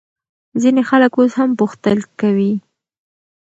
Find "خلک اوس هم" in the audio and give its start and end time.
0.89-1.49